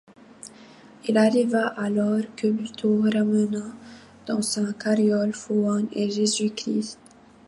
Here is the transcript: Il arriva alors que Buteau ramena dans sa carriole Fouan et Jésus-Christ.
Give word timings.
Il 1.07 1.15
arriva 1.15 1.67
alors 1.77 2.23
que 2.35 2.47
Buteau 2.47 3.03
ramena 3.03 3.63
dans 4.25 4.41
sa 4.41 4.73
carriole 4.73 5.31
Fouan 5.31 5.83
et 5.93 6.09
Jésus-Christ. 6.09 6.97